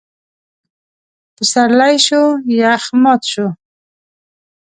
پسرلی 1.35 1.95
شو؛ 2.05 2.23
يخ 2.59 2.83
مات 3.01 3.21
شو. 3.31 3.47